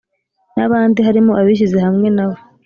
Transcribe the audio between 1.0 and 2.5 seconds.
harimo abishyize hamwe na we